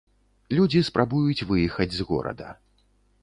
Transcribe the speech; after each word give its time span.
Людзі 0.59 0.81
спрабуюць 0.87 1.45
выехаць 1.51 1.91
з 1.97 2.01
горада. 2.13 2.49